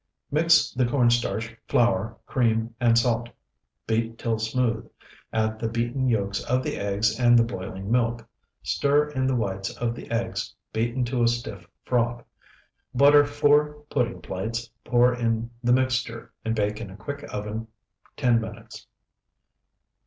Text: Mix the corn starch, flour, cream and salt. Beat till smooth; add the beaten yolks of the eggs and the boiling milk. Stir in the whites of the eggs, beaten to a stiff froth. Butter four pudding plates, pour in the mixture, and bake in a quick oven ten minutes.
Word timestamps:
Mix 0.31 0.71
the 0.71 0.87
corn 0.87 1.11
starch, 1.11 1.55
flour, 1.67 2.17
cream 2.25 2.73
and 2.79 2.97
salt. 2.97 3.29
Beat 3.85 4.17
till 4.17 4.39
smooth; 4.39 4.89
add 5.31 5.59
the 5.59 5.69
beaten 5.69 6.07
yolks 6.09 6.41
of 6.45 6.63
the 6.63 6.75
eggs 6.77 7.19
and 7.19 7.37
the 7.37 7.43
boiling 7.43 7.91
milk. 7.91 8.27
Stir 8.63 9.09
in 9.09 9.27
the 9.27 9.35
whites 9.35 9.69
of 9.77 9.93
the 9.93 10.09
eggs, 10.09 10.55
beaten 10.73 11.05
to 11.05 11.21
a 11.21 11.27
stiff 11.27 11.67
froth. 11.85 12.23
Butter 12.95 13.23
four 13.25 13.83
pudding 13.91 14.23
plates, 14.23 14.71
pour 14.83 15.13
in 15.13 15.51
the 15.63 15.71
mixture, 15.71 16.33
and 16.43 16.55
bake 16.55 16.81
in 16.81 16.89
a 16.89 16.97
quick 16.97 17.23
oven 17.31 17.67
ten 18.17 18.41
minutes. 18.41 18.87